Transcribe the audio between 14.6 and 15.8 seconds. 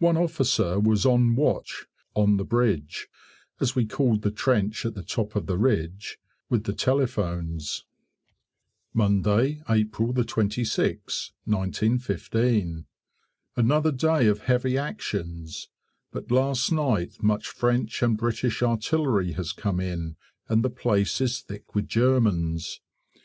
actions,